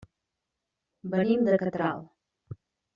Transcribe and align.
Venim 1.17 1.47
de 1.51 1.61
Catral. 1.67 2.05